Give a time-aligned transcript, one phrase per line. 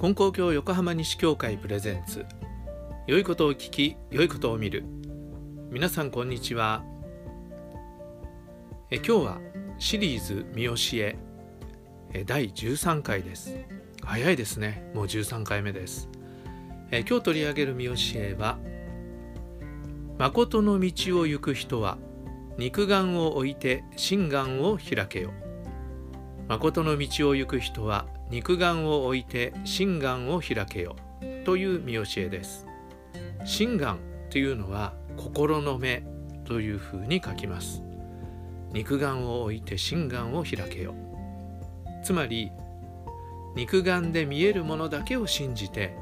[0.00, 2.24] 金光教横浜西教会プレゼンツ。
[3.08, 4.84] 良いことを聞き良いことを見る。
[5.72, 6.84] 皆さんこんにちは。
[8.92, 9.40] え今日は
[9.80, 11.18] シリーズ見教え
[12.14, 13.58] え第13回です。
[14.04, 14.88] 早いですね。
[14.94, 16.08] もう13回目です。
[16.92, 18.56] え今日取り上げる見教えは
[20.16, 21.98] 誠の道を行く人は
[22.56, 25.32] 肉眼を置いて心眼を開けよ。
[26.46, 30.96] 誠の道を行く人は肉眼を置いて心眼を開けよ
[31.44, 32.66] という見教えです。
[33.44, 33.98] 心眼
[34.30, 36.04] というのは心の目
[36.44, 37.82] というふうに書きます。
[38.72, 40.94] 肉眼を置いて心眼を開けよ
[42.02, 42.52] つまり
[43.56, 45.96] 肉眼で見えるものだけを信じて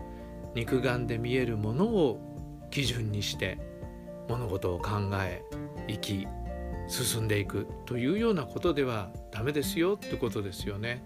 [0.55, 2.19] 肉眼で見えるものを
[2.71, 3.59] 基準にして
[4.29, 5.43] 物事を考え
[5.89, 6.29] 生き
[6.89, 11.05] 進んでいくというようなことではダメですよってことですよね。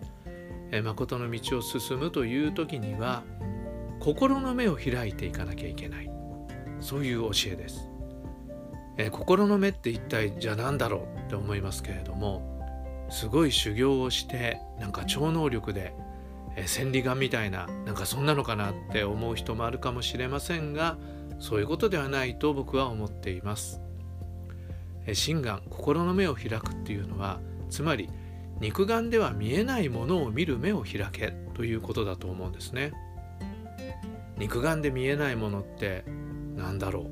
[0.73, 3.25] え誠の道を進むという時には
[3.99, 6.11] 心の目を開いていかなきゃいけない
[6.81, 7.91] そういう教えです。
[8.97, 12.61] え心の目って一体じゃあ何だろうって思いますけれども
[13.11, 15.95] すごい修行をしてなんか超能力で
[16.57, 20.99] え千里眼みたいななんかそんなのかなって思う人もあるかもしれませんが
[21.39, 23.81] そういうことではないと僕は思っています。
[25.15, 28.09] 心眼心の目を開くっていうのはつまり
[28.61, 32.93] 肉眼では見えないものを見る目を開けということだと思うんですね。
[34.39, 36.05] 肉眼で見えないものって
[36.57, 37.11] 何だろ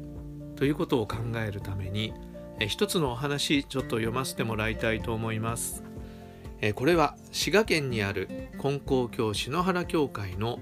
[0.54, 2.12] うということを考えるために
[2.66, 5.84] 一つのお話ちょっと読ませてもらいたいと思います。
[6.74, 8.28] これは滋賀県にある
[8.60, 10.58] 金光教篠原教会の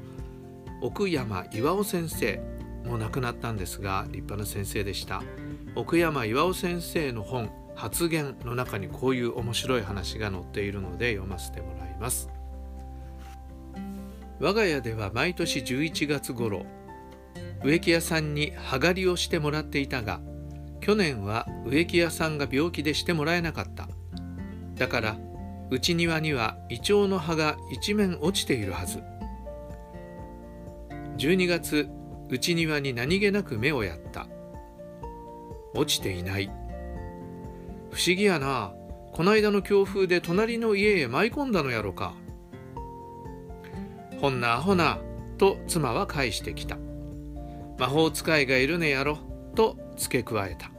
[0.83, 2.41] 奥山岩尾先生
[2.85, 5.23] も亡くなったんですが立派な先生でした
[5.75, 12.29] 奥山岩尾先生の本発言の中にこういう面白い話が載っているので読ませてもらいます。
[14.41, 16.67] 我が家では毎年11月頃
[17.65, 20.21] 植木屋さんに葉刈りをしてもらっていたが
[20.81, 23.89] 去年は植木屋さんが病気でしてもらえなかった。
[24.75, 25.17] だから
[25.71, 29.03] 内庭にはイチョウの葉が一面落ちているはず。
[31.19, 31.89] 12月
[32.29, 34.29] 内庭に何気なく目をやった。
[35.75, 36.51] 落ちていない。
[37.97, 38.75] 不思議やな。
[39.15, 42.15] こないだの強風で隣の家へ舞い込んだのやろか。
[44.21, 44.99] ほんなアホな
[45.39, 46.77] と妻は返してきた。
[47.79, 49.17] 魔法使いがいるねやろ
[49.55, 50.71] と付け加えた。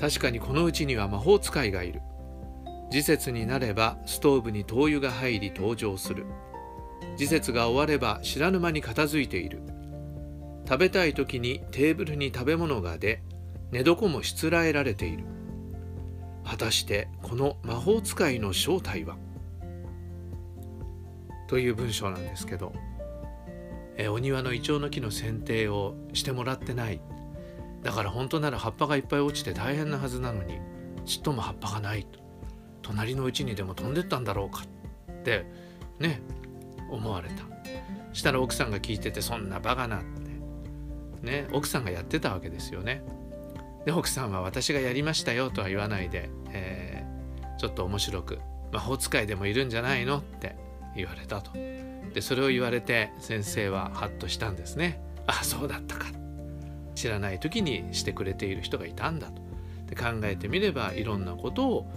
[0.00, 2.00] 確かにこのうちには魔法使いがいる。
[2.90, 6.24] 時節になればストーブに灯油が入り登場する。
[7.18, 9.60] 時節が終われば知らぬ間に片付いている。
[10.66, 13.20] 食べたい時にテーブルに食べ物が出
[13.74, 15.24] 寝床もしつらえられている。
[16.44, 19.16] 果たしてこの魔法使いの正体は？
[21.48, 22.72] という文章なんですけど
[23.96, 27.00] えお庭のイチョウの木の剪定をしてもらってない。
[27.82, 30.60] だから本当なら葉っぱがいっぱい落ちて大変なはずなのに
[31.04, 32.04] ちっとも葉っぱがない。
[32.04, 32.20] と
[32.80, 34.62] 隣のうちにでも飛んでったんだろうか。
[35.10, 35.46] って
[35.98, 36.20] ね
[36.92, 37.42] 思われた。
[38.12, 41.26] したら奥さんが聞いててそんなバカなって。
[41.26, 43.02] ね奥さんがやってたわけですよね。
[43.84, 48.38] で奥さんは私がやりましたよとは言わないで、えー、ちょっと面白く
[48.72, 50.56] 魔法使いでもいるんじゃないのって
[50.96, 51.52] 言われたと。
[52.14, 55.00] でそれを言われて先生はハッとしたんですね。
[55.26, 56.06] あそうだったか。
[56.94, 59.42] 知らない時にしてくれている人がいたんだと。
[59.86, 61.92] で考えてみればいろんなことを、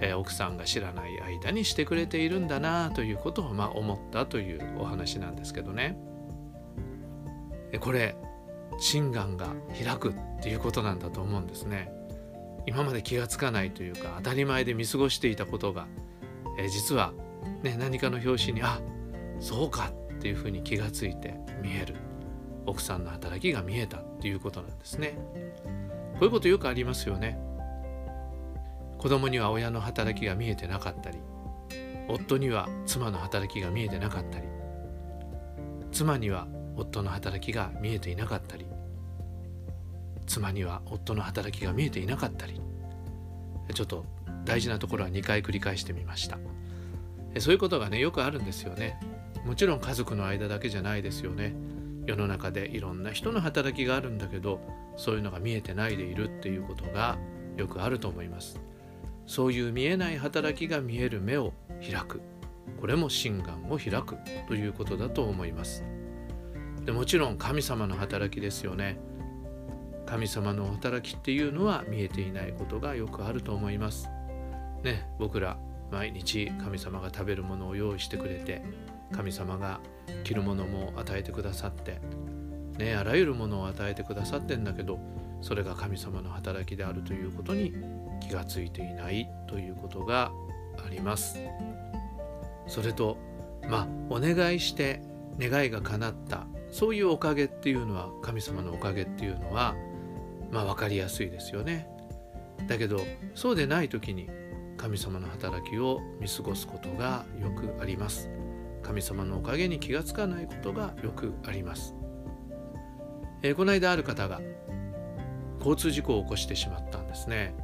[0.00, 5.98] えー、奥さんが知らない間にしてくれているんだなということを、まあ、思ったというお話なんですけどね。
[7.80, 8.14] これ
[8.78, 11.92] 心眼が開くっていうことなんだと思うんですね。
[12.66, 15.88] 今まで気がつかないというか当たり前で見過ごしていたことが、
[16.58, 17.12] えー、実は、
[17.62, 18.80] ね、何かの拍子にあ
[19.40, 21.96] そうかっていうふうに気がついて見える。
[22.64, 25.18] 奥さんの働きが見えたっていうことなんですね。
[26.12, 27.38] こういうことよくありますよね。
[29.02, 31.18] 子供には親の働きが見えてなかったり
[32.06, 34.46] 夫には妻の働きが見えてなかったり
[35.90, 36.46] 妻には
[36.76, 38.66] 夫の働きが見えていなかったり
[40.26, 42.60] 妻には夫の働きが見えていなかったり
[43.74, 44.04] ちょっと
[44.44, 46.38] 大事なところは2回繰り返してみました。
[47.38, 48.98] そういうことがねよくあるんですよね。
[49.44, 51.54] もちろん家族の間だけじゃないですよね。
[52.06, 54.60] 世の中でいろんな人の働きがあるんだけど
[54.96, 57.16] そういうのが見えてないでいるっていうことが
[57.56, 58.60] よくあると思います。
[59.26, 62.20] そういう見えない働きが見える目を開く。
[62.80, 64.16] これも心眼を開く
[64.48, 65.84] ということだと思います。
[66.84, 68.98] でもちろん神様の働きですよね。
[70.06, 74.08] 神様の働きっていうのは見えていないことがよくあると思います。
[74.82, 75.58] ね僕ら
[75.90, 78.62] 毎日神様が食べるものを用意してくれて
[79.12, 79.80] 神様が
[80.24, 82.00] 着るものも与えてくださって
[82.78, 84.98] ねあらゆるものを与えてくださってんだけど
[85.40, 87.72] それが神様の働きであるということに
[88.20, 90.32] 気がついていないということが
[90.84, 91.38] あります。
[92.66, 93.18] それと
[93.68, 95.02] まあお願いして
[95.38, 99.76] 願いが叶ったそういうおかげっていうのは神様のおかげっていうのは
[100.50, 101.86] まあ分かりやすいですよね。
[102.66, 103.00] だけど
[103.34, 104.28] そうでない時に
[104.76, 108.28] 神様の働きを見過ごすことがよくあります。
[108.82, 111.94] 神様のおかげに気がつかないことがよくあります、
[113.42, 114.40] えー、この間ある方が
[115.58, 117.54] 交通事故を起こしてしまったんですね。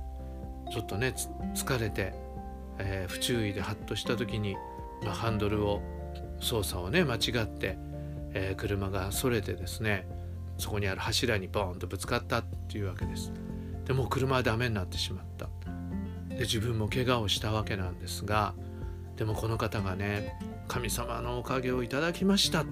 [0.70, 1.14] ちょっとね
[1.56, 2.14] 疲れて、
[2.78, 4.54] えー、不注意でハッとした時に、
[5.02, 5.82] まあ、ハンドルを
[6.38, 7.78] 操作をね間違って、
[8.40, 10.08] えー、車がそれてですね
[10.58, 13.32] そこにある柱にボーンとぶつかったっていうわけです。
[13.84, 15.48] でもう車はダメになってしまった。
[16.28, 18.54] で自分も怪我をしたわけなんですが
[19.16, 20.38] でもこの方がね
[20.68, 22.70] 神様のおかげをいただきましたって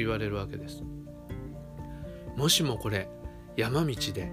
[0.00, 0.82] 言われるわけです。
[2.36, 3.08] もしもこれ
[3.56, 4.30] 山道で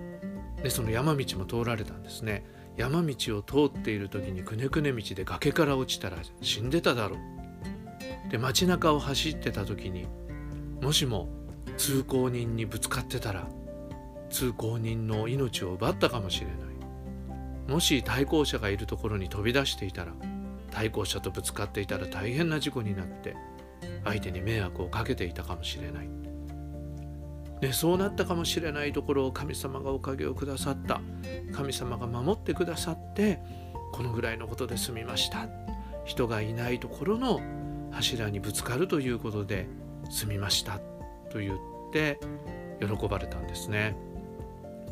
[0.64, 2.46] でその山道も通られたんですね。
[2.75, 8.31] 山道を通っている時にくねくね道で崖から落ちたら死んでただろう。
[8.31, 10.08] で街中を走ってた時に
[10.84, 11.30] もしも
[11.78, 13.48] 通行人にぶつかってたら
[14.30, 17.72] 通行人の命を奪ったかもしれない。
[17.72, 20.12] もし対向車がいるところに飛び出していたら
[20.72, 23.38] 対向車とぶつかっていたら大変な事故になって
[24.04, 26.10] 相手に迷惑をかけていたかもしれない、
[27.62, 31.00] ね、そうなったかもしれないところを神様がおかげをくださった。
[31.54, 33.40] 神様が守ってくださって
[33.94, 35.48] このぐらいのことで済みました。
[36.04, 37.40] 人がいないところの
[37.92, 39.70] 柱にぶつかるということで
[40.13, 40.80] 済みました
[41.31, 41.57] と言っ
[41.92, 42.19] て
[42.80, 43.95] 喜ばれたんですね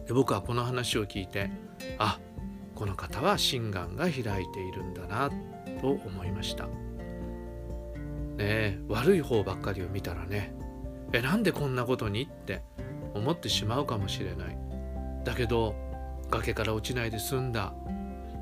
[0.08, 1.52] で僕はこの話を聞いて
[2.00, 2.20] あ
[2.76, 5.30] この方は心眼が開いているんだな
[5.80, 6.68] と思いました。
[8.38, 10.56] ね悪い方ばっかりを見たらね
[11.14, 12.64] えなんでこんなことにって
[13.14, 14.58] 思ってしまうかもしれない。
[15.24, 15.76] だけど
[16.32, 17.74] 崖から落ちないで済んだ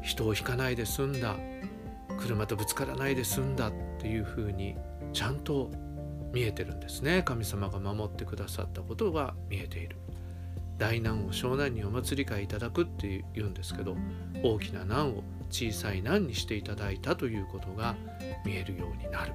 [0.01, 1.35] 人を引かないで済んだ
[2.17, 4.77] 車とぶつからないで済んだっていうふうに
[5.11, 5.69] ちゃんと
[6.33, 7.23] 見えてるんですね。
[7.23, 9.97] 神様が守ってくださったことが見えている。
[10.77, 13.97] 大難を小難にお祭り会いただくって言うんですけど
[14.41, 17.97] 大きな難を小さい難にしていただいたということが
[18.45, 19.33] 見えるようになる。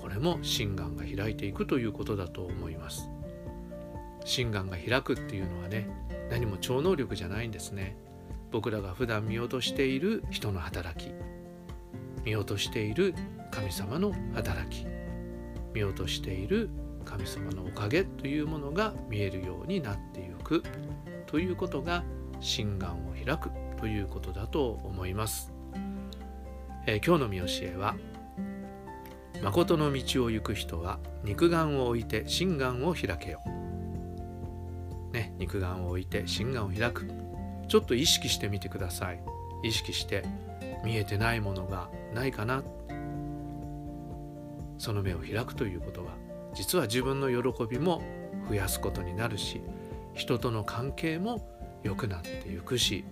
[0.00, 3.08] これも心眼が開いていくということだと思います。
[4.24, 5.88] 心眼が開くっていうのはね
[6.30, 7.96] 何も超能力じゃないんですね。
[8.50, 11.12] 僕らが普段見落としている人の働き。
[12.24, 13.14] 見落としている
[13.50, 14.91] 神様の働き。
[15.74, 16.70] 見落としている
[17.04, 20.62] 神様のおかげというものが見えるようになっていく
[21.26, 22.04] ということが
[22.40, 25.52] 心眼を開くということだと思います。
[26.86, 27.96] えー、今日の見教えは
[29.42, 33.40] 「誠の道を行く人は肉眼を置いて心眼を開けよ」
[35.12, 37.08] ね、肉眼を置いて心眼を開く。
[37.68, 39.22] ちょっと意識してみてください。
[39.62, 40.24] 意識して
[40.84, 42.62] 見えてないものがないかな。
[44.82, 46.16] その目を開くということは
[46.54, 48.02] 実は自分の喜びも
[48.48, 49.62] 増やすことになるし
[50.12, 51.48] 人との関係も
[51.84, 53.04] 良くなっていくし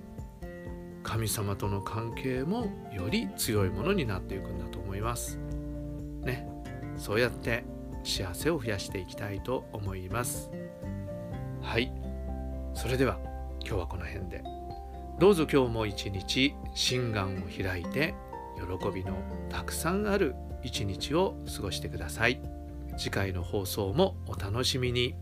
[1.04, 5.38] 神様との関係もより強いものになっていくんだと思います。
[6.24, 6.48] ね、
[6.96, 7.62] そうやって
[8.02, 10.50] 幸せを増やしていきたいと思います。
[11.62, 11.92] はい、
[12.74, 13.16] それでは
[13.60, 14.42] 今日はこの辺で
[15.20, 18.12] どうぞ今日も一日心眼を開いて
[18.56, 19.14] 喜びの
[19.48, 22.40] たくさんある一日を過ごしてください。
[22.96, 25.14] 次回の放送もお楽しみに。